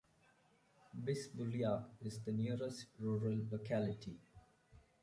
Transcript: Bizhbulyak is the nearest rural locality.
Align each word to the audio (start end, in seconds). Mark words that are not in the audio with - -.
Bizhbulyak 0.99 1.91
is 2.01 2.21
the 2.23 2.31
nearest 2.31 2.87
rural 2.97 3.39
locality. 3.51 4.19